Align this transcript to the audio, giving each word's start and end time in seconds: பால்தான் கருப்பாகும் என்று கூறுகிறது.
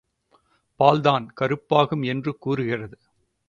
பால்தான் 0.79 1.27
கருப்பாகும் 1.41 2.05
என்று 2.05 2.37
கூறுகிறது. 2.37 2.97